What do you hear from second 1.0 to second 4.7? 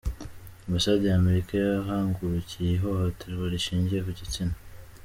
ya Amerika yahagurukiye ihohoterwa rishingiye ku gitsina